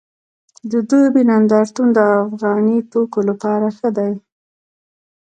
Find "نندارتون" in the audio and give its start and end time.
1.29-1.87